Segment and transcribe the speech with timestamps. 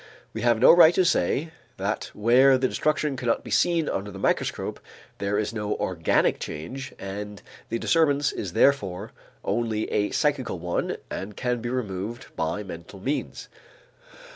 [0.33, 4.17] We have no right to say that where the destruction cannot be seen under the
[4.17, 4.79] microscope
[5.19, 7.39] there is no organic change and
[7.69, 9.11] the disturbance is therefore
[9.43, 13.47] only a psychical one and can be removed by mental means.